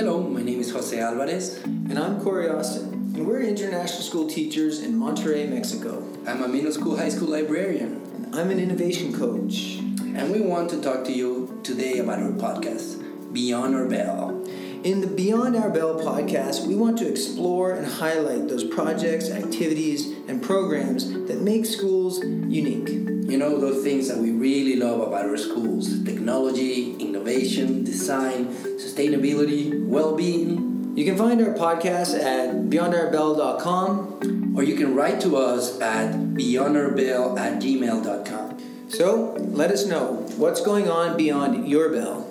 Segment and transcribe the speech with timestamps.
[0.00, 1.62] Hello, my name is Jose Alvarez.
[1.62, 6.02] And I'm Corey Austin, and we're international school teachers in Monterrey, Mexico.
[6.26, 8.00] I'm a middle school, high school librarian.
[8.14, 9.76] And I'm an innovation coach.
[10.16, 14.42] And we want to talk to you today about our podcast, Beyond Our Bell.
[14.84, 20.16] In the Beyond Our Bell podcast, we want to explore and highlight those projects, activities,
[20.28, 22.88] and programs that make schools unique.
[22.88, 28.46] You know, those things that we really love about our schools technology, innovation, design,
[28.76, 30.94] sustainability, well being.
[30.96, 37.38] You can find our podcast at beyondourbell.com or you can write to us at beyondourbell
[37.38, 38.88] at gmail.com.
[38.88, 42.26] So let us know what's going on beyond your bell.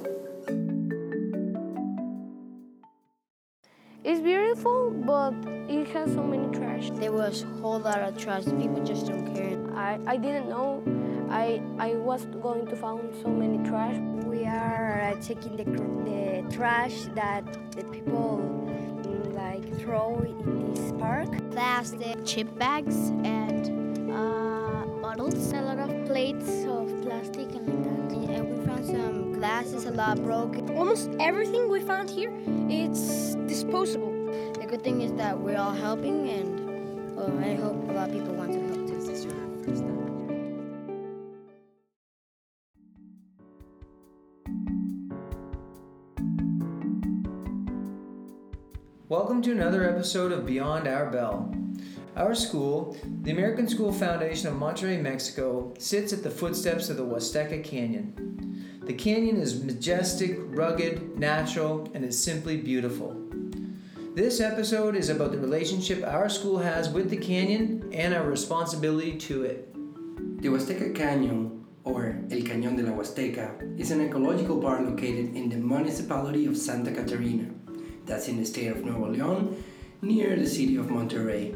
[4.04, 5.34] It's beautiful, but
[5.70, 6.90] it has so many trash.
[6.94, 8.46] There was a whole lot of trash.
[8.46, 9.58] People just don't care.
[9.76, 10.82] I, I didn't know
[11.30, 13.96] I, I was going to find so many trash.
[14.30, 20.92] We are uh, taking the, the trash that the people mm, like throw in this
[21.00, 21.30] park.
[21.50, 22.96] Plastic chip bags
[23.26, 25.52] and uh, bottles.
[25.52, 28.36] A lot of plates of plastic and like that.
[28.36, 30.78] And we found some glasses, a lot broken.
[30.78, 32.32] Almost everything we found here,
[32.70, 34.14] it's disposable.
[34.60, 38.16] The good thing is that we're all helping, and well, I hope a lot of
[38.16, 38.69] people want to help
[49.10, 51.52] Welcome to another episode of Beyond Our Bell.
[52.16, 57.04] Our school, the American School Foundation of Monterrey, Mexico, sits at the footsteps of the
[57.04, 58.84] Huasteca Canyon.
[58.84, 63.20] The canyon is majestic, rugged, natural, and is simply beautiful.
[64.14, 69.18] This episode is about the relationship our school has with the canyon and our responsibility
[69.18, 69.74] to it.
[70.40, 75.50] The Huasteca Canyon, or El Cañón de la Huasteca, is an ecological park located in
[75.50, 77.50] the municipality of Santa Catarina
[78.10, 79.62] that's in the state of Nuevo León,
[80.02, 81.56] near the city of Monterrey.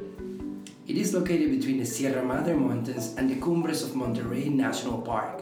[0.88, 5.42] It is located between the Sierra Madre Mountains and the Cumbres of Monterrey National Park.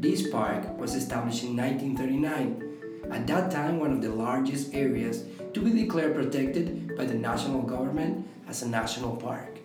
[0.00, 5.24] This park was established in 1939, at that time one of the largest areas
[5.54, 9.58] to be declared protected by the national government as a national park.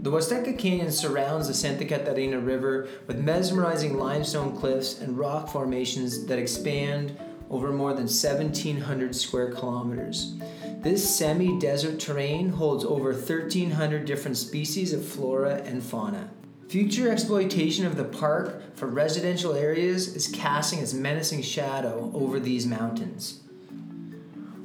[0.00, 6.24] The Huasteca Canyon surrounds the Santa Catarina River with mesmerizing limestone cliffs and rock formations
[6.26, 7.18] that expand
[7.50, 10.34] over more than 1,700 square kilometers.
[10.80, 16.30] This semi desert terrain holds over 1,300 different species of flora and fauna.
[16.68, 22.66] Future exploitation of the park for residential areas is casting its menacing shadow over these
[22.66, 23.40] mountains.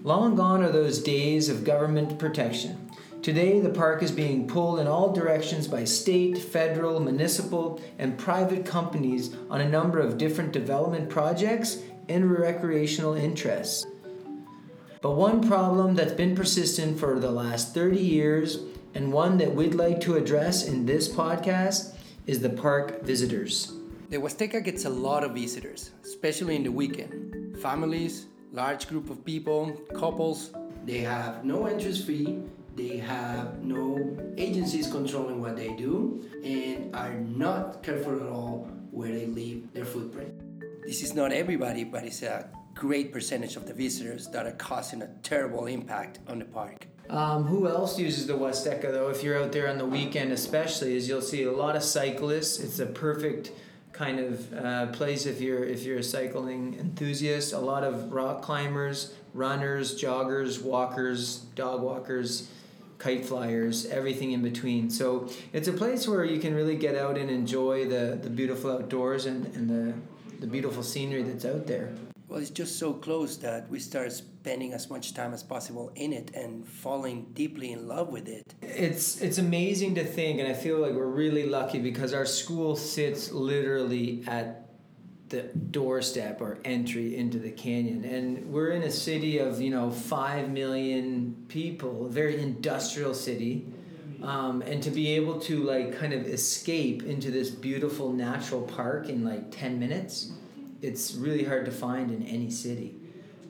[0.04, 2.92] Long gone are those days of government protection.
[3.22, 8.66] Today, the park is being pulled in all directions by state, federal, municipal, and private
[8.66, 11.78] companies on a number of different development projects
[12.10, 13.86] and recreational interests.
[15.02, 18.60] But one problem that's been persistent for the last 30 years,
[18.96, 23.74] and one that we'd like to address in this podcast, is the park visitors.
[24.10, 27.58] The Huasteca gets a lot of visitors, especially in the weekend.
[27.60, 30.52] Families, large group of people, couples,
[30.86, 32.40] they have no entrance fee,
[32.76, 39.12] they have no agencies controlling what they do, and are not careful at all where
[39.12, 40.33] they leave their footprint
[40.86, 45.02] this is not everybody, but it's a great percentage of the visitors that are causing
[45.02, 46.88] a terrible impact on the park.
[47.10, 49.10] Um, who else uses the Huasteca though?
[49.10, 52.60] If you're out there on the weekend, especially, is you'll see a lot of cyclists.
[52.60, 53.52] It's a perfect
[53.92, 57.54] kind of uh, place if you're if you're a cycling enthusiast.
[57.54, 62.50] A lot of rock climbers, runners, joggers, walkers, dog walkers,
[62.98, 64.90] kite flyers, everything in between.
[64.90, 68.72] So it's a place where you can really get out and enjoy the, the beautiful
[68.72, 69.94] outdoors and, and the
[70.44, 71.94] the beautiful scenery that's out there.
[72.28, 76.12] Well, it's just so close that we start spending as much time as possible in
[76.12, 78.54] it and falling deeply in love with it.
[78.62, 82.76] It's it's amazing to think, and I feel like we're really lucky because our school
[82.76, 84.68] sits literally at
[85.30, 89.92] the doorstep or entry into the canyon, and we're in a city of you know
[89.92, 93.66] five million people, a very industrial city
[94.24, 99.10] um, and to be able to like kind of escape into this beautiful natural park
[99.10, 100.32] in like 10 minutes
[100.82, 102.96] it's really hard to find in any city.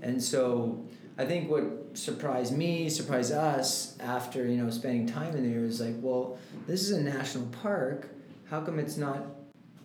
[0.02, 0.86] And so
[1.16, 5.80] i think what surprised me surprised us after you know spending time in there is
[5.80, 8.10] like well this is a national park.
[8.50, 9.28] How come it's not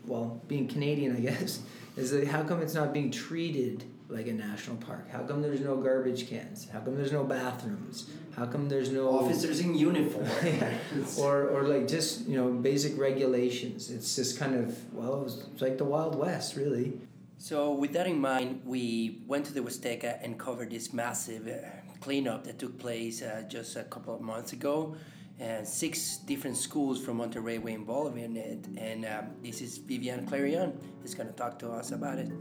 [0.06, 1.60] well being canadian i guess
[1.96, 5.10] is that how come it's not being treated like a national park?
[5.10, 6.68] How come there's no garbage cans?
[6.72, 8.10] How come there's no bathrooms?
[8.36, 10.26] How come there's no officers in uniform?
[10.44, 10.74] yeah.
[11.18, 13.90] or or like just you know basic regulations.
[13.90, 17.00] It's just kind of well, it's like the Wild West, really.
[17.40, 21.68] So, with that in mind, we went to the Huasteca and covered this massive uh,
[22.00, 24.96] cleanup that took place uh, just a couple of months ago.
[25.38, 28.66] And six different schools from Monterrey were involved in it.
[28.76, 32.32] And um, this is Vivian Clarion who's going to talk to us about it.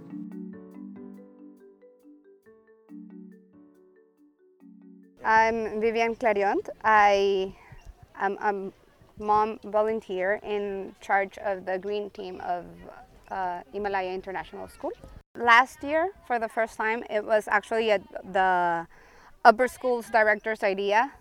[5.23, 6.59] I'm Vivian Clarion.
[6.83, 7.53] I
[8.19, 8.71] am a
[9.21, 12.65] mom volunteer in charge of the green team of
[13.29, 14.91] uh, Himalaya International School.
[15.35, 17.99] Last year, for the first time, it was actually a,
[18.31, 18.87] the
[19.43, 21.11] upper school's director's idea.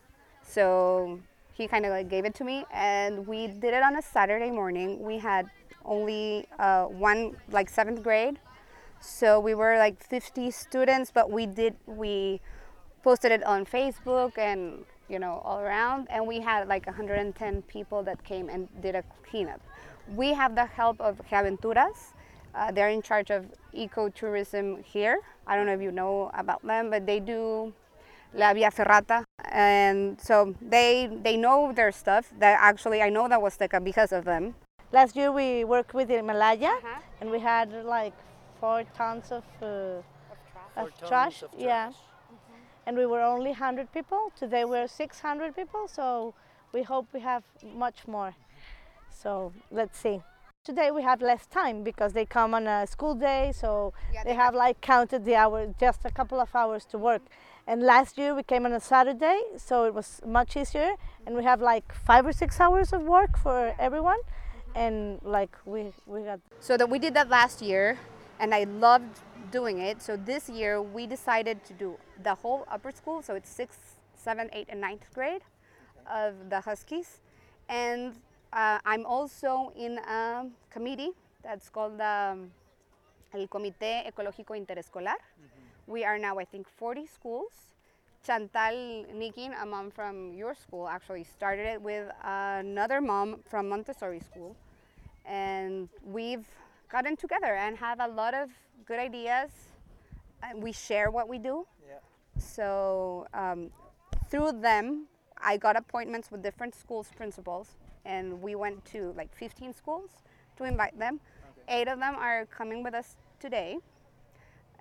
[0.43, 1.21] So
[1.55, 4.51] he kind of like gave it to me, and we did it on a Saturday
[4.51, 5.03] morning.
[5.03, 5.51] We had
[5.85, 8.39] only uh, one, like seventh grade,
[9.01, 12.41] so we were like 50 students, but we did we
[13.06, 18.03] posted it on Facebook and you know all around, and we had like 110 people
[18.03, 19.61] that came and did a cleanup.
[20.20, 21.99] We have the help of Geaventuras.
[22.53, 23.43] Uh, they're in charge of
[23.73, 25.19] ecotourism here.
[25.47, 27.73] I don't know if you know about them, but they do
[28.35, 32.25] La Via Ferrata, and so they they know their stuff.
[32.43, 34.55] That actually I know that was Huasteca because of them.
[34.93, 37.20] Last year we worked with Himalaya, Uh-huh.
[37.20, 38.14] and we had like
[38.61, 41.41] four tons of, uh, of Four trash.
[41.41, 41.99] tons of Yeah, trash.
[42.87, 44.33] And we were only 100 people.
[44.38, 46.35] Today we're 600 people, so
[46.73, 47.43] we hope we have
[47.75, 48.35] much more.
[49.11, 50.23] So let's see.
[50.65, 54.31] Today we have less time because they come on a school day, so Yeah, they
[54.31, 57.23] they have like counted the hours, just a couple of hours to work.
[57.69, 60.91] And last year we came on a Saturday, so it was much easier.
[61.25, 64.79] And we have like five or six hours of work for everyone, mm-hmm.
[64.79, 67.99] and like we we got So that we did that last year,
[68.41, 69.21] and I loved
[69.51, 70.03] doing it.
[70.03, 73.23] So this year we decided to do the whole upper school.
[73.23, 75.43] So it's sixth, seventh, eighth, and ninth grade
[76.11, 77.21] of the Huskies,
[77.69, 78.15] and
[78.53, 81.11] uh, I'm also in a committee
[81.43, 82.53] that's called um,
[83.35, 85.17] el Comité Ecológico Interescolar.
[85.87, 87.53] We are now, I think, 40 schools.
[88.25, 94.21] Chantal Nikin, a mom from your school, actually started it with another mom from Montessori
[94.21, 94.57] school
[95.27, 96.47] and we've
[96.91, 98.51] gotten together and have a lot of
[98.84, 99.50] good ideas.
[100.43, 101.67] And we share what we do.
[101.88, 101.99] Yeah.
[102.38, 103.70] So um,
[104.31, 105.06] through them,
[105.38, 110.11] I got appointments with different schools principals, and we went to like 15 schools
[110.56, 111.20] to invite them.
[111.69, 113.78] Eight of them are coming with us today,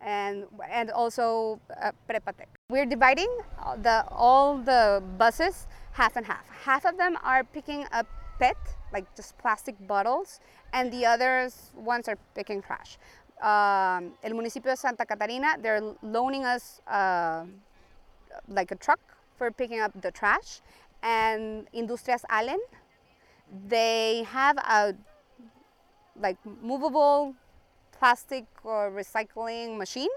[0.02, 2.46] and and also uh, Prepatec.
[2.70, 6.48] We're dividing all the all the buses half and half.
[6.50, 8.08] Half of them are picking up
[8.40, 8.58] PET,
[8.94, 10.40] like just plastic bottles,
[10.74, 12.98] and the others ones are picking trash.
[13.42, 17.44] Um, el municipio de Santa Catarina, they're loaning us uh,
[18.48, 19.00] like a truck
[19.38, 20.62] for picking up the trash,
[21.04, 22.60] and Industrias Alen,
[23.68, 24.96] they have a
[26.20, 27.36] like movable
[27.92, 30.10] plastic or recycling machine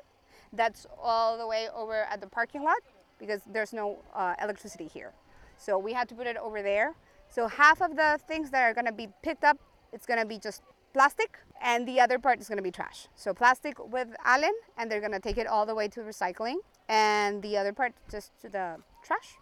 [0.52, 2.78] that's all the way over at the parking lot
[3.18, 5.12] because there's no uh, electricity here.
[5.56, 6.94] So we had to put it over there.
[7.28, 9.58] So half of the things that are to be picked up,
[9.92, 10.62] it's to be just
[10.92, 13.08] plastic, and the other part is going to be trash.
[13.14, 16.56] So plastic with Alen, and they're going to take it all the way to recycling,
[16.88, 19.36] and the other part just to the trash.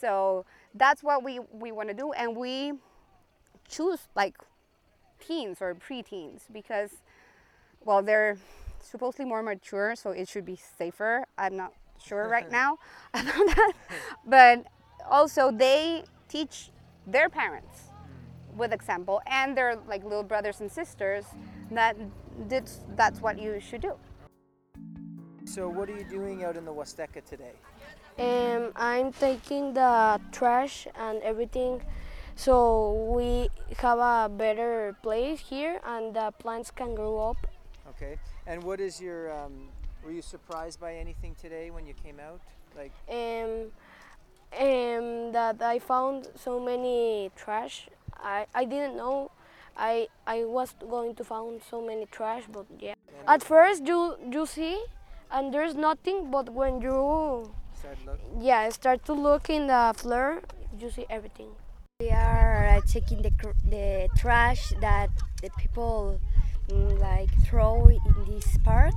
[0.00, 0.44] So
[0.74, 2.72] that's what we, we want to do, and we
[3.68, 4.36] choose like
[5.18, 7.02] teens or preteens because,
[7.84, 8.36] well, they're
[8.80, 11.24] supposedly more mature, so it should be safer.
[11.38, 11.72] I'm not
[12.02, 12.78] sure right now
[13.14, 13.72] about that,
[14.24, 14.66] but
[15.08, 16.70] also they teach
[17.06, 17.85] their parents
[18.56, 21.24] with example and their like little brothers and sisters
[21.70, 21.96] that
[22.48, 23.94] that's, that's what you should do.
[25.44, 27.54] So, what are you doing out in the Huasteca today?
[28.18, 31.82] Um, I'm taking the trash and everything
[32.36, 33.48] so we
[33.78, 37.46] have a better place here and the plants can grow up.
[37.88, 38.18] Okay.
[38.46, 39.32] And what is your?
[39.32, 39.68] Um,
[40.04, 42.40] were you surprised by anything today when you came out?
[42.76, 43.72] Like, Um,
[44.52, 47.88] um, that I found so many trash.
[48.22, 49.30] I, I didn't know
[49.76, 52.94] I I was going to find so many trash, but yeah.
[53.28, 54.80] At first you you see,
[55.30, 57.98] and there's nothing, but when you start
[58.40, 60.40] yeah start to look in the floor,
[60.78, 61.50] you see everything.
[62.00, 65.08] We are uh, checking the, cr- the trash that
[65.42, 66.20] the people
[66.68, 68.94] mm, like throw in this park.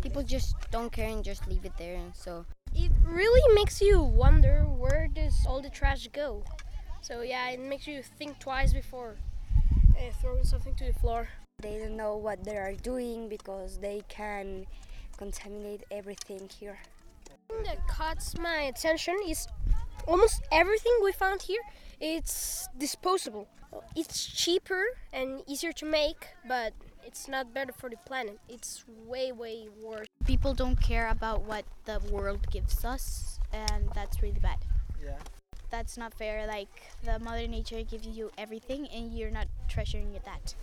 [0.00, 4.00] People just don't care and just leave it there, and so it really makes you
[4.02, 6.44] wonder where does all the trash go.
[7.02, 9.16] So yeah, it makes you think twice before
[9.98, 11.28] uh, throwing something to the floor.
[11.60, 14.66] They don't know what they are doing because they can
[15.18, 16.78] contaminate everything here.
[17.48, 19.48] thing that caught my attention is
[20.06, 21.62] almost everything we found here.
[22.00, 23.48] It's disposable.
[23.96, 26.72] It's cheaper and easier to make, but
[27.04, 28.38] it's not better for the planet.
[28.48, 30.06] It's way, way worse.
[30.24, 34.58] People don't care about what the world gives us, and that's really bad.
[35.02, 35.18] Yeah.
[35.72, 36.46] That's not fair.
[36.46, 36.68] Like
[37.02, 40.54] the Mother Nature gives you everything, and you're not treasuring it that.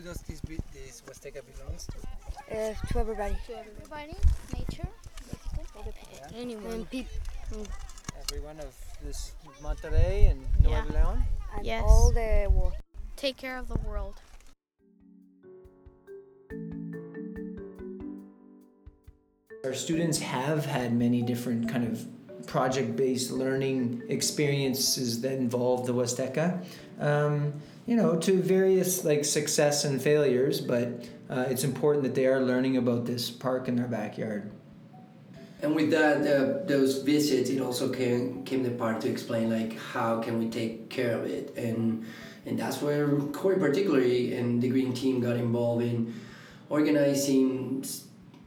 [0.00, 1.98] Who does this be, this Huasteca belongs to?
[2.50, 3.36] Uh, to everybody.
[3.46, 4.16] To everybody,
[4.52, 4.88] nature,
[6.34, 6.72] Anyone.
[6.72, 7.06] And peop-
[8.28, 9.32] Everyone of this
[9.62, 10.84] Monterrey and Nuevo Yeah.
[10.92, 11.24] Leon.
[11.56, 11.84] And Yes.
[11.86, 12.74] all the world.
[13.16, 14.20] take care of the world.
[19.64, 22.06] Our students have had many different kind of
[22.46, 26.64] project-based learning experiences that involve the Huasteca.
[27.00, 27.54] Um,
[27.86, 32.40] you know, to various like success and failures, but uh, it's important that they are
[32.40, 34.50] learning about this park in their backyard.
[35.62, 39.78] And with that, uh, those visits, it also came came the part to explain like
[39.78, 42.04] how can we take care of it, and
[42.44, 46.14] and that's where Corey particularly and the green team got involved in
[46.68, 47.84] organizing,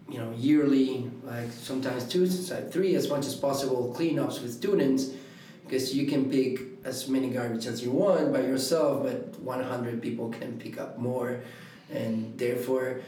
[0.10, 5.12] you know, yearly, like sometimes two, like three, as much as possible cleanups with students,
[5.66, 10.30] because you can pick as many garbage as you want by yourself, but 100 people
[10.30, 11.42] can pick up more,
[11.92, 13.02] and therefore,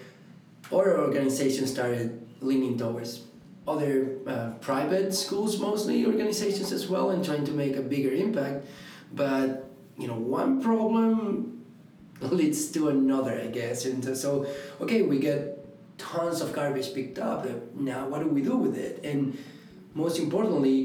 [0.71, 3.23] our organization started leaning towards
[3.67, 8.65] other uh, private schools mostly organizations as well and trying to make a bigger impact.
[9.13, 11.63] But you know one problem
[12.21, 13.85] leads to another i guess.
[13.85, 14.47] And so
[14.79, 15.50] okay we get
[16.01, 19.37] tons of garbage picked up now what do we do with it and
[19.93, 20.75] most importantly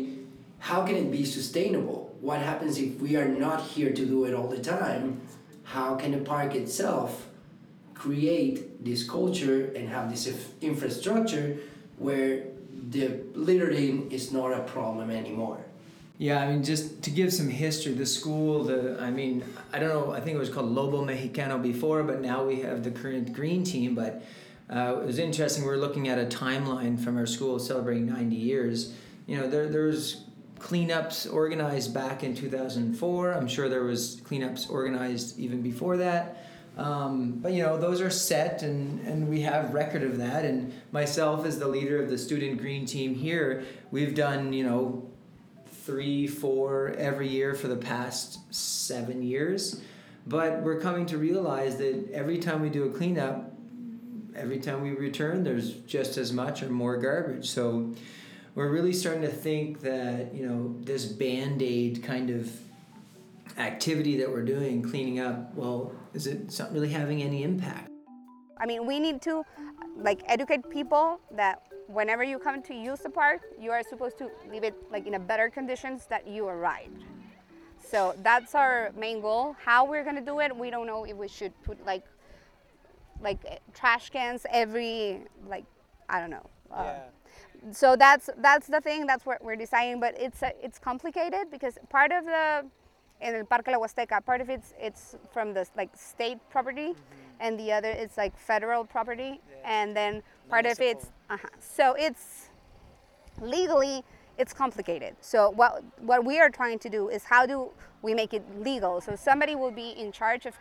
[0.58, 4.34] how can it be sustainable what happens if we are not here to do it
[4.34, 5.20] all the time
[5.64, 7.26] how can the park itself
[7.94, 10.24] create this culture and have this
[10.60, 11.56] infrastructure
[11.98, 12.44] where
[12.90, 15.64] the littering is not a problem anymore.
[16.18, 19.90] Yeah, I mean, just to give some history, the school, the I mean, I don't
[19.90, 23.32] know, I think it was called Lobo Mexicano before, but now we have the current
[23.34, 23.94] green team.
[23.94, 24.22] But
[24.68, 25.64] uh, it was interesting.
[25.64, 28.94] We are looking at a timeline from our school celebrating 90 years.
[29.26, 30.24] You know, there there's
[30.58, 33.32] cleanups organized back in 2004.
[33.32, 36.44] I'm sure there was cleanups organized even before that.
[36.76, 40.74] Um, but you know those are set and, and we have record of that and
[40.92, 45.10] myself as the leader of the student green team here we've done you know
[45.84, 49.80] three four every year for the past seven years
[50.26, 53.55] but we're coming to realize that every time we do a cleanup
[54.36, 57.92] every time we return there's just as much or more garbage so
[58.54, 62.50] we're really starting to think that you know this band-aid kind of
[63.58, 67.90] activity that we're doing cleaning up well is it not really having any impact
[68.58, 69.44] I mean, we need to
[69.96, 74.30] like educate people that whenever you come to use the park, you are supposed to
[74.50, 77.04] leave it like in a better conditions that you arrived.
[77.78, 79.54] So that's our main goal.
[79.62, 82.04] How we're gonna do it, we don't know if we should put like
[83.22, 85.64] like eh, trash cans every like
[86.08, 86.48] I don't know.
[86.70, 86.94] Uh,
[87.72, 89.06] so that's that's the thing.
[89.06, 90.00] That's what we're deciding.
[90.00, 92.66] But it's uh, it's complicated because part of the
[93.20, 96.94] in el Parque La Huasteca, part of it's it's from the like state property,
[97.40, 101.48] and the other is like federal property, and then part of it's uh-huh.
[101.58, 102.50] so it's
[103.40, 104.04] legally
[104.38, 105.16] it's complicated.
[105.20, 107.70] So what what we are trying to do is how do
[108.02, 109.00] we make it legal?
[109.00, 110.54] So somebody will be in charge of.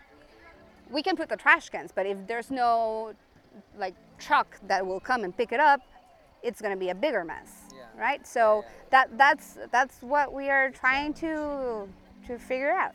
[0.90, 3.14] We can put the trash cans, but if there's no
[3.78, 5.82] like truck that will come and pick it up,
[6.44, 8.26] it's going to be a bigger mess, right?
[8.26, 11.88] So that that's that's what we are trying to
[12.28, 12.94] to figure out.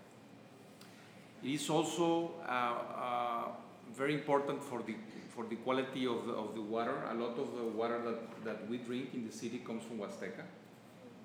[1.42, 3.48] It is also uh, uh,
[3.96, 4.94] very important for the
[5.34, 6.94] for the quality of the, of the water.
[7.10, 10.44] A lot of the water that, that we drink in the city comes from Huasteca.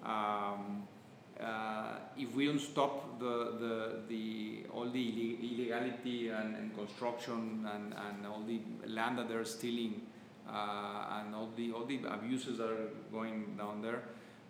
[0.04, 0.88] Um,
[1.42, 7.94] uh, if we don't stop the, the, the, all the illegality and, and construction and,
[7.94, 10.02] and all the land that they're stealing
[10.50, 14.04] uh, and all the, all the abuses that are going down there,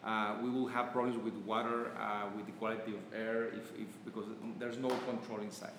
[0.06, 4.06] uh, we will have problems with water, uh, with the quality of air, if, if,
[4.06, 4.26] because
[4.60, 5.72] there's no control inside.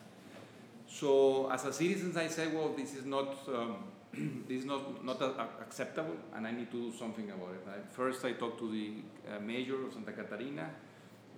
[0.88, 3.76] So as a citizen, I say, well, this is not, um,
[4.48, 5.20] this is not, not
[5.60, 7.68] acceptable, and I need to do something about it.
[7.68, 8.92] I, first, I talked to the
[9.30, 10.70] uh, mayor of Santa Catarina,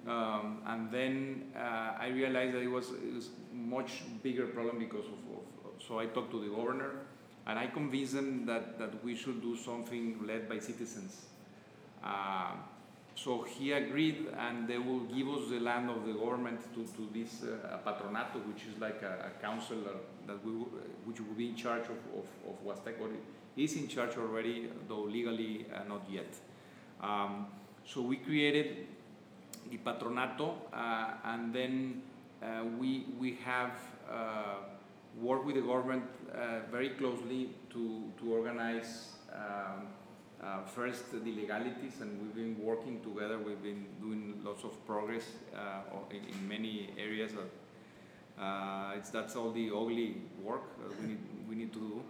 [0.07, 5.05] um, and then uh, I realized that it was, it was much bigger problem because
[5.07, 6.93] of, of, so I talked to the governor,
[7.47, 11.27] and I convinced them that, that we should do something led by citizens.
[12.05, 12.53] Uh,
[13.23, 17.09] so he agreed, and they will give us the land of the government to, to
[17.13, 19.77] this uh, patronato, which is like a, a council
[20.27, 20.53] that we,
[21.05, 23.11] which will be in charge of, of, of Huasteco.
[23.57, 26.33] Is in charge already, though legally uh, not yet.
[27.03, 27.49] Um,
[27.85, 28.87] so we created
[29.71, 32.03] the patronato, uh, and then
[32.43, 33.73] uh, we we have
[34.11, 34.55] uh,
[35.21, 39.09] worked with the government uh, very closely to to organize.
[39.35, 39.89] Um,
[40.43, 43.39] uh, first, the legalities, and we've been working together.
[43.39, 47.33] We've been doing lots of progress uh, in, in, many areas.
[48.41, 50.63] Uh, it's that's all the ugly work
[51.01, 52.03] we need we need to do.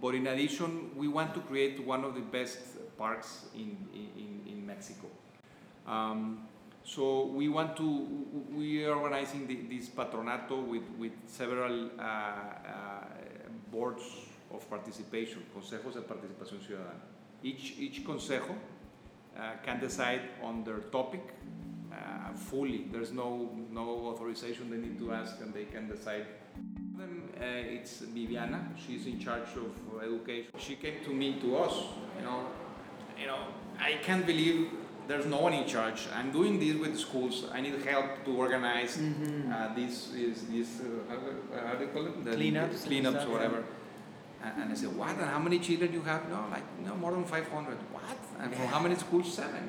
[0.00, 2.58] But in addition, we want to create one of the best
[2.96, 5.08] parks in in, in Mexico.
[5.86, 6.48] Um,
[6.84, 13.04] so we want to we are organizing the, this patronato with with several uh, uh,
[13.70, 14.04] boards
[14.50, 18.54] of participation, consejos de participación ciudadana each, each consejo
[19.36, 21.22] uh, can decide on their topic
[21.92, 22.86] uh, fully.
[22.90, 26.26] There's no, no authorization they need to ask and they can decide.
[26.96, 28.68] Them, uh, it's Viviana.
[28.76, 30.50] She's in charge of education.
[30.58, 31.74] She came to me, to us.
[32.18, 32.46] You know,
[33.20, 33.38] you know,
[33.78, 34.70] I can't believe
[35.08, 36.06] there's no one in charge.
[36.14, 37.46] I'm doing this with schools.
[37.52, 39.50] I need help to organize mm-hmm.
[39.50, 42.24] uh, this, this, this uh, how, do you call it?
[42.24, 43.64] The cleanups, cleanups, or whatever.
[44.42, 45.10] And I said, what?
[45.10, 46.28] And how many children you have?
[46.28, 47.76] No, like, no, more than 500.
[47.92, 48.02] What?
[48.40, 49.32] And from how many schools?
[49.34, 49.68] Seven.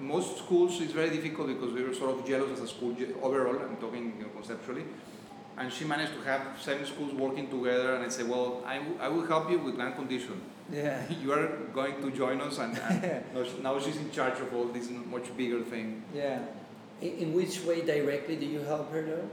[0.00, 3.58] most schools it's very difficult because we were sort of jealous as a school overall,
[3.58, 4.84] I'm talking you know, conceptually.
[5.56, 8.98] And she managed to have seven schools working together, and I said, well, I, w-
[9.00, 10.40] I will help you with one condition.
[10.72, 11.00] Yeah.
[11.22, 14.90] you are going to join us, and, and now she's in charge of all this
[14.90, 16.02] much bigger thing.
[16.12, 16.40] Yeah.
[17.00, 19.28] In, in which way directly do you help her though?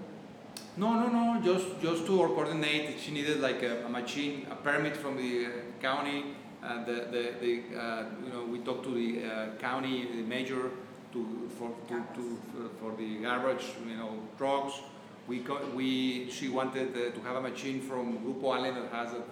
[0.77, 1.41] No, no, no.
[1.41, 2.99] Just just to coordinate.
[2.99, 5.49] She needed like a, a machine, a permit from the uh,
[5.81, 6.23] county.
[6.63, 10.71] Uh, the the, the uh, you know we talked to the county the major
[11.13, 12.39] to for to, to
[12.79, 14.73] for the garbage you know trucks.
[15.27, 15.43] We
[15.75, 19.23] we she wanted to have a machine from Grupo Alen that has it,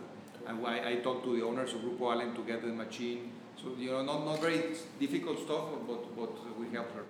[0.48, 3.32] and I, I talked to the owners of Grupo Alen to get the machine.
[3.62, 4.62] So you know not not very
[5.00, 7.06] difficult stuff, but but we helped her.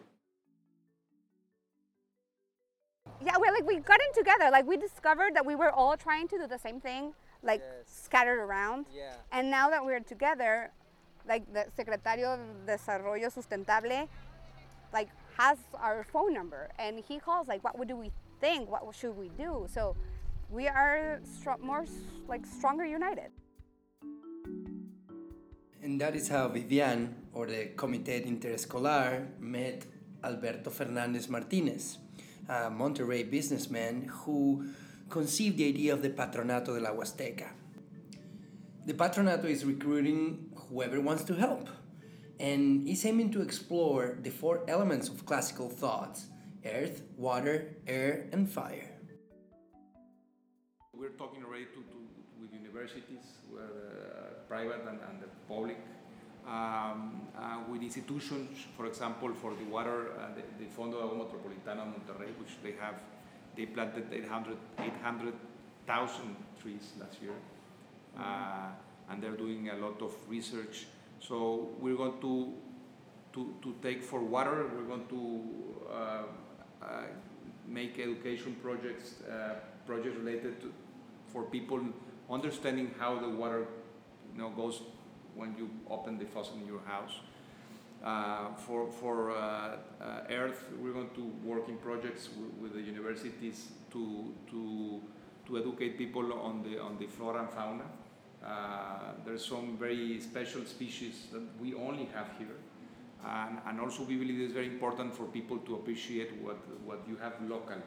[3.25, 4.49] Yeah, we like we got in together.
[4.51, 7.85] Like we discovered that we were all trying to do the same thing, like yes.
[7.85, 8.85] scattered around.
[8.95, 9.13] Yeah.
[9.31, 10.71] And now that we're together,
[11.27, 14.07] like the Secretario de Desarrollo Sustentable,
[14.93, 18.69] like has our phone number, and he calls like, what do we think?
[18.69, 19.67] What should we do?
[19.69, 19.95] So
[20.49, 21.85] we are str- more
[22.27, 23.31] like stronger united.
[25.81, 29.85] And that is how Vivian, or the Comité Interescolar, met
[30.23, 31.99] Alberto Fernandez Martinez
[32.49, 34.65] a Monterrey businessman who
[35.09, 37.49] conceived the idea of the Patronato de la Huasteca.
[38.85, 41.69] The Patronato is recruiting whoever wants to help
[42.39, 46.27] and is aiming to explore the four elements of classical thoughts
[46.65, 48.89] earth, water, air, and fire.
[50.93, 51.97] We're talking already to, to
[52.41, 53.63] with universities, uh,
[54.47, 55.77] private and, and the public,
[56.47, 61.25] um, uh, with institutions, for example, for the water, uh, the, the Fondo de Agua
[61.25, 62.95] Metropolitana de Monterrey, which they have,
[63.55, 65.33] they planted 800,000 800,
[66.61, 67.33] trees last year.
[68.17, 68.69] Uh,
[69.09, 70.87] and they're doing a lot of research.
[71.19, 72.53] So we're going to,
[73.33, 75.43] to, to take for water, we're going to
[75.91, 76.23] uh,
[76.81, 76.87] uh,
[77.67, 80.73] make education projects, uh, projects related to,
[81.27, 81.81] for people
[82.29, 83.65] understanding how the water
[84.33, 84.81] you know, goes
[85.35, 87.19] when you open the faucet in your house.
[88.03, 92.29] Uh, for for uh, uh, Earth, we're going to work in projects
[92.61, 95.01] with the universities to to
[95.47, 97.83] to educate people on the on the flora and fauna.
[98.45, 102.55] Uh, there's some very special species that we only have here,
[103.25, 107.17] and, and also we believe it's very important for people to appreciate what what you
[107.17, 107.81] have local.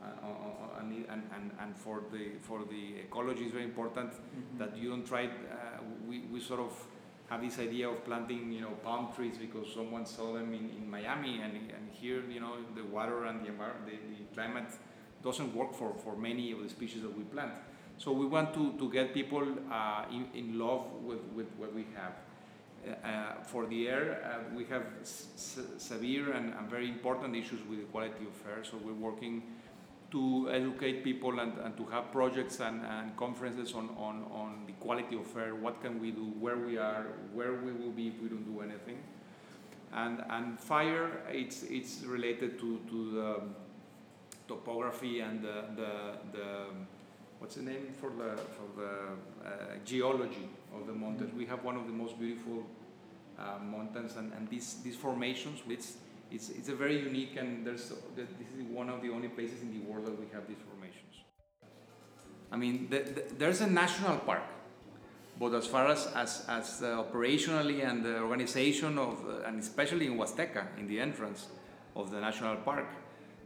[0.00, 4.58] Uh, uh, and, and, and for the for the ecology is very important mm -hmm.
[4.58, 5.28] that you don't try
[6.08, 6.72] we, we sort of
[7.28, 10.90] have this idea of planting, you know, palm trees because someone saw them in, in
[10.90, 14.72] Miami, and, and here, you know, the water and the, the, the climate
[15.22, 17.52] doesn't work for, for many of the species that we plant.
[17.98, 21.86] So we want to, to get people uh, in, in love with, with what we
[21.94, 22.12] have.
[23.04, 27.80] Uh, for the air, uh, we have s- severe and, and, very important issues with
[27.80, 28.62] the quality of air.
[28.62, 29.42] So we're working
[30.10, 34.72] to educate people and, and to have projects and, and conferences on, on, on the
[34.74, 35.54] quality of air.
[35.54, 36.32] What can we do?
[36.40, 37.06] Where we are?
[37.34, 38.98] Where we will be if we don't do anything?
[39.92, 43.40] And and fire, it's it's related to, to the
[44.46, 45.92] topography and the, the,
[46.32, 46.64] the
[47.38, 49.50] what's the name for the for the uh,
[49.84, 51.32] geology of the mountains.
[51.34, 52.66] We have one of the most beautiful
[53.38, 55.60] uh, mountains, and, and these these formations.
[55.68, 55.94] It's
[56.30, 59.72] it's it's a very unique, and there's this is one of the only places in
[59.72, 61.14] the world that we have these formations.
[62.50, 64.42] I mean, the, the, there's a national park,
[65.38, 70.06] but as far as as, as uh, operationally and the organization of, uh, and especially
[70.06, 71.46] in Huasteca, in the entrance
[71.94, 72.88] of the national park,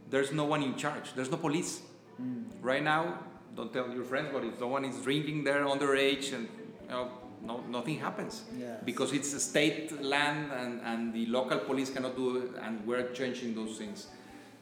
[0.09, 1.13] there's no one in charge.
[1.15, 1.81] There's no police.
[2.21, 2.45] Mm.
[2.61, 3.19] Right now,
[3.55, 6.47] don't tell your friends, but if someone is drinking there underage and
[6.83, 7.09] you know,
[7.43, 8.79] no, nothing happens yes.
[8.85, 13.11] because it's a state land and, and the local police cannot do it, and we're
[13.11, 14.07] changing those things.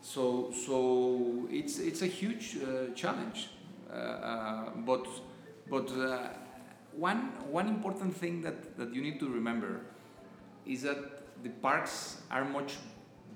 [0.02, 3.50] So, so it's, it's a huge uh, challenge.
[3.92, 5.06] Uh, uh, but
[5.70, 6.28] but uh,
[6.92, 9.82] one, one important thing that, that you need to remember
[10.66, 12.76] is that the parks are much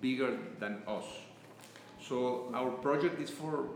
[0.01, 1.05] bigger than us.
[2.01, 3.69] So our project is for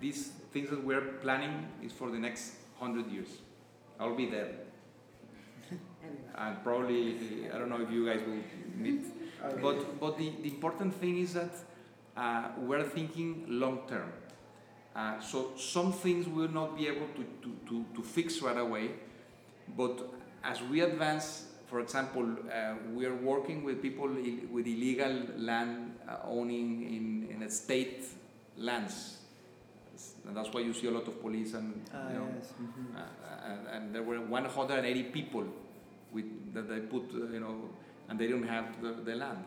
[0.00, 3.28] these things that we're planning is for the next hundred years.
[3.98, 4.52] I'll be there.
[6.36, 8.42] And probably I don't know if you guys will
[8.76, 9.04] meet.
[9.60, 11.54] But but the, the important thing is that
[12.16, 14.12] uh, we're thinking long term.
[14.94, 18.90] Uh, so some things we'll not be able to, to, to, to, fix right away,
[19.74, 20.06] but
[20.44, 26.16] as we advance, for example, uh, we are working with people with illegal land uh,
[26.26, 28.04] owning in, in state
[28.58, 29.16] lands.
[30.26, 32.52] And that's why you see a lot of police and you know, yes.
[32.60, 33.50] mm-hmm.
[33.50, 35.44] and, and, there were 180 people
[36.12, 37.70] with, that they put, you know,
[38.08, 39.44] and they don't have the, the land.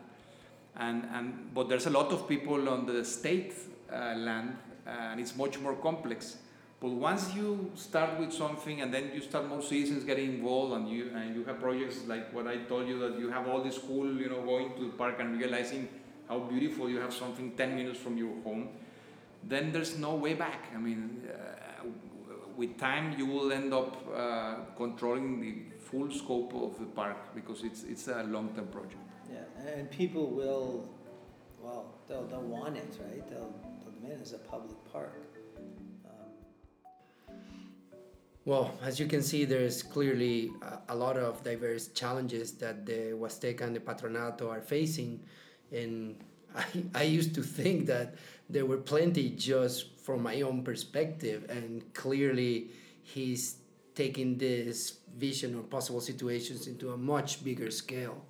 [0.75, 3.53] And, and, but there's a lot of people on the state
[3.91, 6.37] uh, land and it's much more complex.
[6.81, 10.89] But once you start with something and then you start more citizens getting involved and
[10.89, 13.77] you and you have projects like what I told you that you have all this
[13.77, 15.87] cool, you know, going to the park and realizing
[16.27, 18.69] how beautiful you have something 10 minutes from your home,
[19.43, 20.65] then there's no way back.
[20.75, 21.87] I mean, uh,
[22.57, 27.63] with time you will end up uh, controlling the full scope of the park because
[27.63, 29.03] it's it's a long-term project.
[29.31, 30.87] Yeah, and people will,
[31.61, 33.27] well, they'll, they'll want it, right?
[33.29, 33.53] They'll
[34.05, 35.13] in as a public park.
[36.05, 37.35] Um,
[38.45, 43.13] well, as you can see, there's clearly a, a, lot of diverse challenges that the
[43.13, 45.21] Huasteca and the Patronato are facing.
[45.71, 46.17] And
[46.55, 48.15] I, I used to think that
[48.49, 52.69] there were plenty just from my own perspective, and clearly
[53.01, 53.57] he's
[53.95, 58.23] taking this vision or possible situations into a much bigger scale.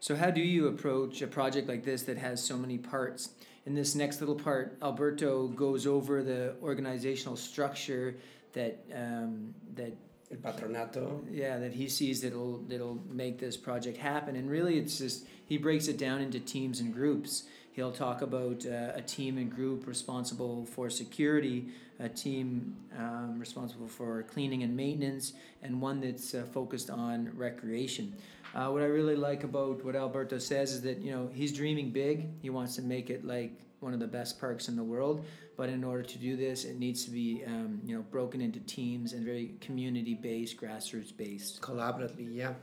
[0.00, 3.30] So, how do you approach a project like this that has so many parts?
[3.68, 8.16] in this next little part, Alberto goes over the organizational structure
[8.54, 9.92] that um, that
[10.30, 11.22] El patronato.
[11.30, 14.36] Yeah, that he sees that'll that'll make this project happen.
[14.36, 17.42] And really, it's just he breaks it down into teams and groups.
[17.78, 21.68] He'll talk about uh, a team and group responsible for security,
[22.00, 28.16] a team um, responsible for cleaning and maintenance, and one that's uh, focused on recreation.
[28.52, 31.92] Uh, what I really like about what Alberto says is that you know he's dreaming
[31.92, 32.26] big.
[32.42, 35.24] He wants to make it like one of the best parks in the world.
[35.56, 38.58] But in order to do this, it needs to be um, you know broken into
[38.58, 41.60] teams and very community based, grassroots based.
[41.60, 42.54] Collaboratively, yeah.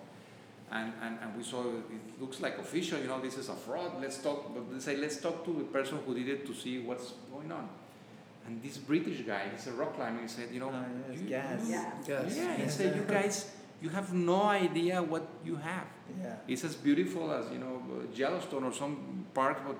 [0.71, 3.99] and, and, and we saw it looks like official, you know, this is a fraud.
[4.01, 6.79] Let's talk, but they say let's talk to the person who did it to see
[6.79, 7.67] what's going on.
[8.45, 11.27] And this British guy, he's a rock climber, he said, you know, Oh, yes, you,
[11.29, 11.65] gas.
[11.67, 11.91] you- Yeah.
[12.07, 12.35] Gas.
[12.37, 12.69] yeah, he Yeah.
[12.69, 13.51] said, you guys,
[13.81, 15.87] you have no idea what you have.
[16.21, 16.35] Yeah.
[16.47, 17.81] It's as beautiful as you know
[18.13, 19.75] Yellowstone or some park, but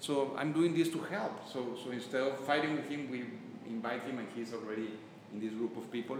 [0.00, 1.48] so I'm doing this to help.
[1.52, 3.24] So so instead of fighting with him, we
[3.66, 4.88] invite him, and he's already
[5.32, 6.16] in this group of people.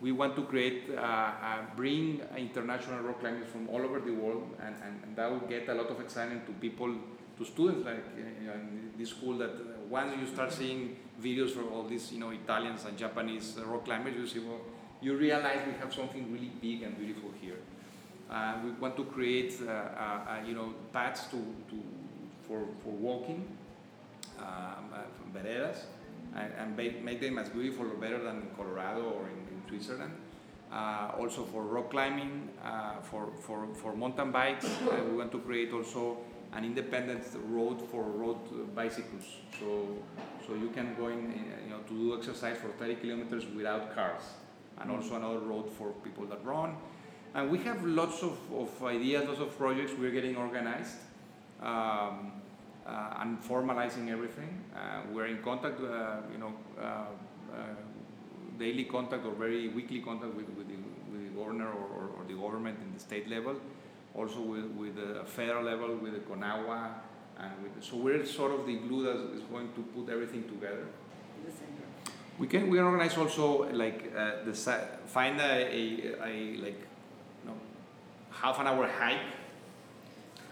[0.00, 1.32] We want to create, uh, uh,
[1.74, 5.68] bring international rock climbers from all over the world, and, and, and that will get
[5.68, 6.94] a lot of excitement to people,
[7.38, 9.38] to students like you know, in this school.
[9.38, 13.56] That uh, once you start seeing videos for all these, you know, Italians and Japanese
[13.64, 14.60] rock climbers, you see, well,
[15.00, 17.58] you realize we have something really big and beautiful here.
[18.30, 21.36] Uh, we want to create, uh, uh, you know, paths to,
[21.70, 21.82] to
[22.46, 23.46] for, for walking,
[24.38, 25.86] um, from veredas,
[26.34, 30.12] and, and make, them as beautiful or better than in Colorado or in Switzerland.
[30.72, 35.38] Uh, also for rock climbing, uh, for, for, for mountain bikes, uh, we want to
[35.38, 36.18] create also
[36.54, 39.24] an independent road for road bicycles.
[39.60, 39.86] So,
[40.46, 41.32] so you can go in,
[41.64, 44.22] you know, to do exercise for 30 kilometers without cars,
[44.80, 46.74] and also another road for people that run.
[47.34, 50.96] And we have lots of, of ideas, lots of projects we're getting organized
[51.62, 52.32] um,
[52.86, 54.64] uh, and formalizing everything.
[54.74, 56.54] Uh, we're in contact, uh, you know,
[58.58, 60.74] daily contact or very weekly contact with, with, the,
[61.12, 63.56] with the governor or, or, or the government in the state level,
[64.14, 66.90] also with, with the federal level, with the CONAGUA,
[67.38, 70.86] and with, so we're sort of the glue that is going to put everything together.
[72.38, 74.52] We can we organize also like uh, the
[75.06, 76.80] find a, a, a like
[77.42, 77.56] you know
[78.30, 79.20] half an hour hike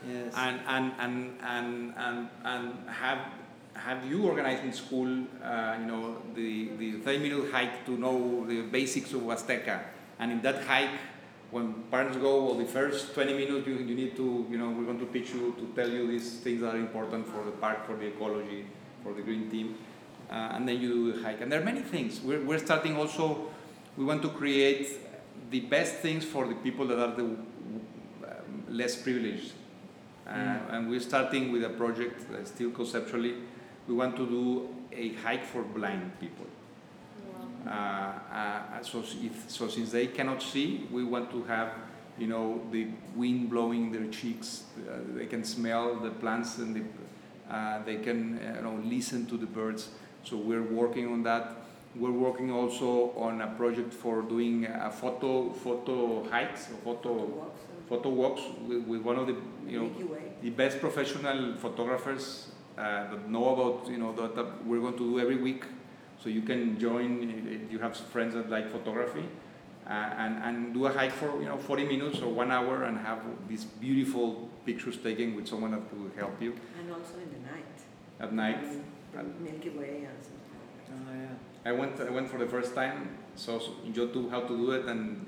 [0.07, 0.35] Yes.
[0.37, 3.19] and and and and and, and have
[3.75, 5.09] have you organized in school
[5.43, 9.81] uh, you know the the 30 minute hike to know the basics of Huasteca
[10.19, 10.99] and in that hike
[11.51, 14.85] when parents go well the first 20 minutes you, you need to you know we're
[14.85, 17.87] going to teach you to tell you these things that are important for the park
[17.87, 18.67] for the ecology
[19.03, 19.77] for the green team
[20.31, 21.41] uh, and then you do the hike.
[21.41, 22.21] And there are many things.
[22.21, 23.51] We're, we're starting also
[23.97, 24.89] we want to create
[25.51, 27.39] the best things for the people that are the um,
[28.69, 29.53] less privileged.
[30.27, 33.35] Uh, and we're starting with a project still conceptually.
[33.87, 36.47] We want to do a hike for blind people.
[37.67, 41.73] Uh, uh, so, if, so since they cannot see, we want to have,
[42.19, 44.65] you know, the wind blowing their cheeks.
[44.79, 49.27] Uh, they can smell the plants and the, uh, they can, uh, you know, listen
[49.27, 49.89] to the birds.
[50.25, 51.57] So we're working on that.
[51.97, 57.47] We're working also on a project for doing a photo photo hikes, or photo
[57.89, 59.91] photo walks with, with one of the you know
[60.43, 65.11] the best professional photographers uh, that know about you know that, that we're going to
[65.13, 65.65] do every week.
[66.23, 67.11] So you can join
[67.67, 69.25] if you have friends that like photography,
[69.87, 72.97] uh, and and do a hike for you know 40 minutes or one hour and
[72.99, 77.43] have these beautiful pictures taken with someone that will help you And also in the
[77.53, 77.77] night.
[78.21, 78.65] at night.
[79.13, 80.41] The Milky Way and something.
[80.91, 81.71] Oh, yeah.
[81.71, 84.71] I went I went for the first time, so, so in YouTube how to do
[84.73, 85.27] it, and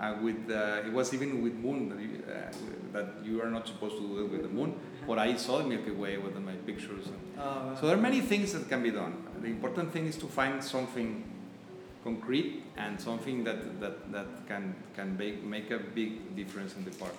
[0.00, 2.52] uh, with uh, it was even with moon that you, uh,
[2.92, 4.74] that you are not supposed to do it with the moon,
[5.06, 7.06] but I saw the Milky Way with my pictures.
[7.06, 7.76] And Oh, wow.
[7.80, 9.24] So there are many things that can be done.
[9.40, 11.24] The important thing is to find something
[12.02, 16.92] concrete and something that that, that can can make, make a big difference in the
[16.92, 17.14] park.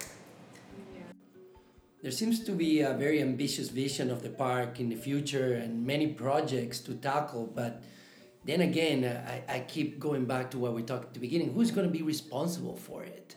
[2.02, 5.88] There seems to be a very ambitious vision of the park in the future and
[5.88, 7.82] many projects to tackle, but
[8.46, 11.54] then again, I, I keep going back to what we talked at the beginning.
[11.54, 13.36] Who's going to be responsible for it?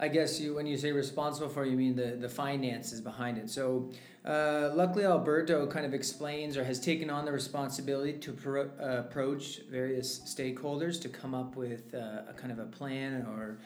[0.00, 3.50] I guess you, when you say responsible for, you mean the, the finances behind it.
[3.50, 3.90] So,
[4.24, 9.00] uh, luckily, Alberto kind of explains or has taken on the responsibility to pro- uh,
[9.00, 13.58] approach various stakeholders to come up with uh, a kind of a plan or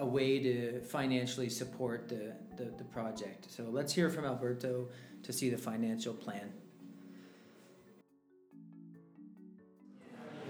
[0.00, 3.46] a way to financially support the, the, the project.
[3.48, 4.88] So, let's hear from Alberto
[5.22, 6.52] to see the financial plan.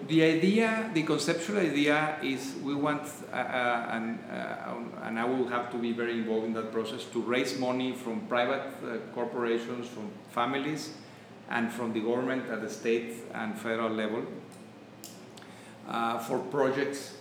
[0.08, 5.48] The idea, the conceptual idea is we want, uh, uh, and, uh, and I will
[5.48, 9.88] have to be very involved in that process, to raise money from private uh, corporations,
[9.88, 10.94] from families,
[11.50, 14.22] and from the government at the state and federal level
[15.88, 17.14] uh, for projects.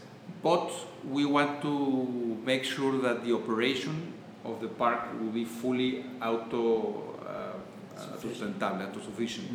[0.43, 0.71] But
[1.09, 7.17] we want to make sure that the operation of the park will be fully auto
[7.25, 9.49] uh, uh, sustentable, auto-sufficient.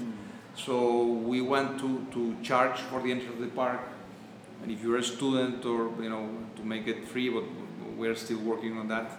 [0.57, 3.81] So we want to, to charge for the entry of the park,
[4.63, 7.45] and if you're a student or you know to make it free, but
[7.97, 9.11] we're still working on that.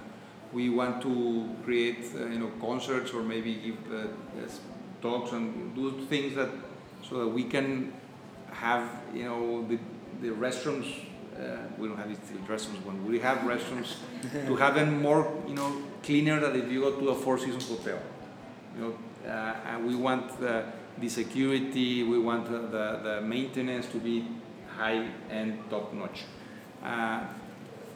[0.53, 4.07] We want to create uh, you know concerts or maybe give uh,
[5.01, 6.49] talks and do things that
[7.07, 7.93] so that we can
[8.51, 9.79] have you know the,
[10.21, 12.83] the restrooms Uh, we don't have distilled restrooms.
[12.85, 13.95] When we have restrooms,
[14.49, 15.71] to have them more, you know,
[16.03, 17.99] cleaner than if you go to a Four Seasons hotel.
[18.75, 18.93] You know,
[19.25, 20.27] uh, and we want
[20.95, 24.27] the, the security, we want the, the, the maintenance to be
[24.77, 26.23] high and top notch.
[26.83, 27.21] Uh,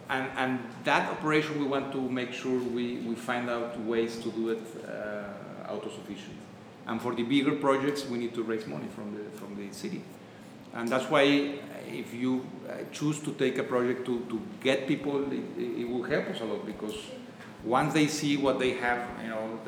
[0.09, 4.31] and, and that operation we want to make sure we, we find out ways to
[4.31, 6.37] do it uh, auto-sufficient.
[6.87, 10.03] And for the bigger projects, we need to raise money from the, from the city.
[10.73, 11.23] And that's why
[11.87, 16.03] if you uh, choose to take a project to, to get people, it, it will
[16.03, 16.95] help us a lot because
[17.63, 19.59] once they see what they have, you know,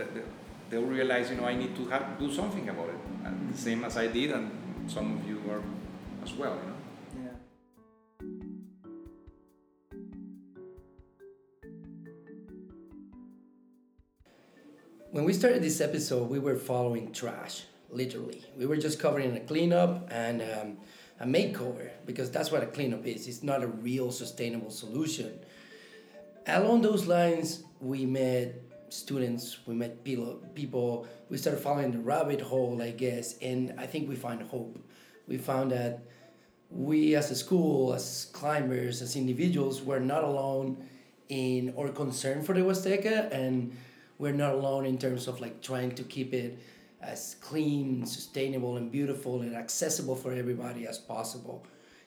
[0.70, 3.00] they'll realize, you know, I need to have, do something about it.
[3.26, 4.52] And the same as I did, and
[4.88, 5.62] some of you are
[6.24, 6.74] as well, you know.
[15.12, 18.44] When we started this episode, we were following trash, literally.
[18.56, 20.78] We were just covering a cleanup and um,
[21.20, 23.28] a makeover because that's what a cleanup is.
[23.28, 25.40] It's not a real sustainable solution.
[26.46, 32.82] Along those lines, we met students, we met people, we started following the rabbit hole,
[32.82, 34.78] I guess, and I think we find hope.
[35.28, 36.04] We found that
[36.70, 40.78] we as a school, as climbers, as individuals, were not alone
[41.30, 43.76] in our concern for the Huasteca, and
[44.18, 46.58] we're not alone in terms of like trying to keep it
[47.02, 51.66] as clean, sustainable, and beautiful and accessible for everybody as possible.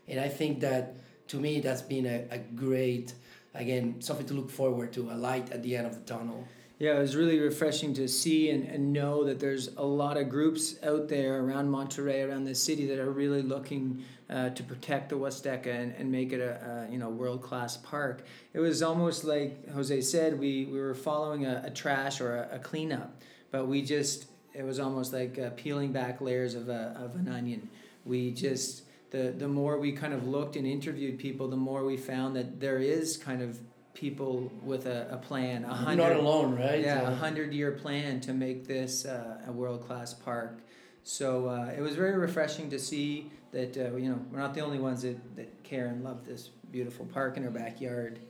[0.09, 0.97] And I think that
[1.29, 3.15] to me, that's been a, a great,
[3.55, 6.47] again, something to look forward to, a light at the end of the tunnel.
[6.81, 10.31] Yeah, it was really refreshing to see and, and know that there's a lot of
[10.31, 15.11] groups out there around Monterrey, around the city, that are really looking uh, to protect
[15.11, 18.25] the Huasteca and, and make it a, a you know world class park.
[18.55, 22.57] It was almost like Jose said, we, we were following a, a trash or a,
[22.57, 26.97] a cleanup, but we just it was almost like uh, peeling back layers of, a,
[26.99, 27.69] of an onion.
[28.07, 31.99] We just the the more we kind of looked and interviewed people, the more we
[31.99, 33.59] found that there is kind of
[33.95, 35.65] people with a, a plan.
[35.65, 36.81] A hundred, not alone, right?
[36.81, 40.61] Yeah, a hundred year plan to make this uh, a world class park.
[41.03, 44.61] So uh, it was very refreshing to see that uh, you know we're not the
[44.61, 48.21] only ones that, that care and love this beautiful park in our backyard.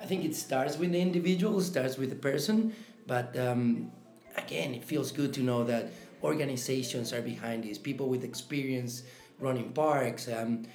[0.00, 2.72] I think it starts with the individual, starts with the person,
[3.06, 3.90] but um,
[4.36, 5.90] again, it feels good to know that
[6.22, 9.02] organizations are behind this, people with experience
[9.40, 10.28] running parks.
[10.28, 10.66] Um,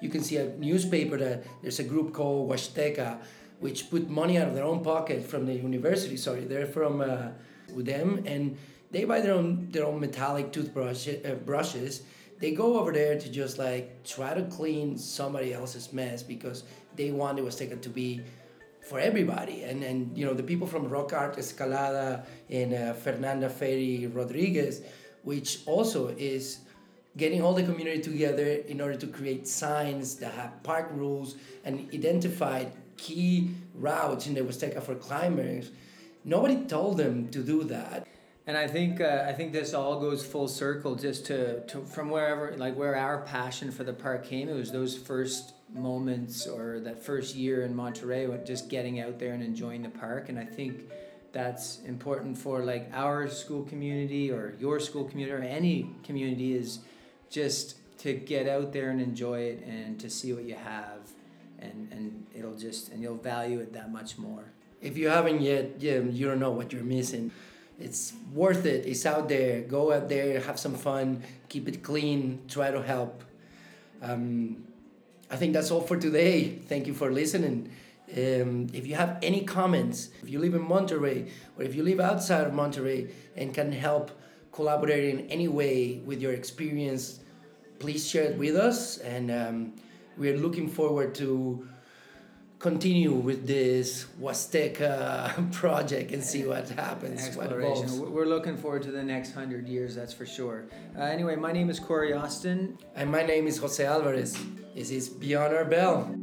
[0.00, 3.18] you can see a newspaper that there's a group called Huasteca,
[3.62, 6.16] which put money out of their own pocket from the university.
[6.16, 7.28] Sorry, they're from uh,
[7.72, 8.58] UDEM, and
[8.90, 12.02] they buy their own their own metallic toothbrush uh, brushes.
[12.40, 16.64] They go over there to just like try to clean somebody else's mess because
[16.96, 18.20] they want the Huasteca to be
[18.88, 19.62] for everybody.
[19.62, 24.82] And, and you know, the people from Rock Art Escalada and uh, Fernanda Ferry Rodriguez,
[25.22, 26.58] which also is
[27.16, 31.88] getting all the community together in order to create signs that have park rules and
[31.94, 32.72] identified
[33.02, 35.70] key routes in the Huasteca for climbers.
[36.24, 38.06] Nobody told them to do that.
[38.46, 42.10] And I think uh, I think this all goes full circle just to, to from
[42.10, 44.48] wherever like where our passion for the park came.
[44.48, 49.32] It was those first moments or that first year in Monterrey, just getting out there
[49.32, 50.28] and enjoying the park.
[50.28, 50.82] And I think
[51.32, 56.80] that's important for like our school community or your school community or any community is
[57.30, 61.11] just to get out there and enjoy it and to see what you have
[61.62, 64.44] and, and it'll just and you'll value it that much more.
[64.80, 67.30] If you haven't yet, yeah, you don't know what you're missing.
[67.78, 68.86] It's worth it.
[68.86, 69.62] It's out there.
[69.62, 73.24] Go out there, have some fun, keep it clean, try to help.
[74.02, 74.64] Um,
[75.30, 76.58] I think that's all for today.
[76.68, 77.70] Thank you for listening.
[78.14, 82.00] Um, if you have any comments, if you live in Monterrey or if you live
[82.00, 84.10] outside of Monterrey and can help
[84.52, 87.20] collaborate in any way with your experience,
[87.78, 88.98] please share it with us.
[88.98, 89.72] And um,
[90.16, 91.66] we're looking forward to
[92.58, 97.36] continue with this Huasteca project and see what happens.
[97.36, 97.50] What
[98.10, 100.66] We're looking forward to the next hundred years, that's for sure.
[100.96, 102.78] Uh, anyway, my name is Corey Austin.
[102.94, 104.38] And my name is Jose Alvarez.
[104.76, 106.14] This is Beyond Our Bell.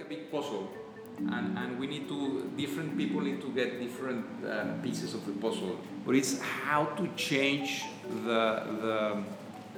[0.00, 0.70] A big puzzle,
[1.18, 5.32] and, and we need to, different people need to get different uh, pieces of the
[5.32, 5.78] puzzle.
[6.06, 7.84] But it's how to change
[8.24, 9.22] the, the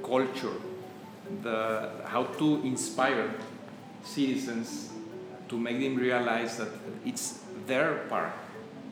[0.02, 0.54] culture
[1.42, 3.35] the, how to inspire
[4.04, 4.90] citizens
[5.48, 6.68] to make them realize that
[7.04, 8.33] it's their park.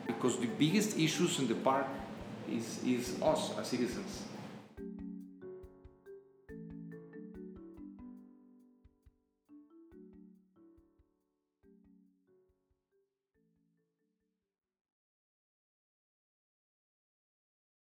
[0.07, 1.87] Because the biggest issues in the park
[2.49, 4.23] is, is us as citizens.